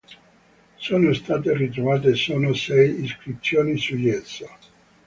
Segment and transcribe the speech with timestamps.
[0.77, 4.47] Sono state ritrovate solo sei iscrizioni su gesso.